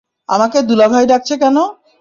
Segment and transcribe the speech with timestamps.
[0.29, 1.63] আমাকে দুলাভাই ডাকছে কেনো?